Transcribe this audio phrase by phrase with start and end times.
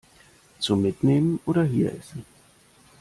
[0.57, 2.25] Zum Mitnehmen oder hier essen?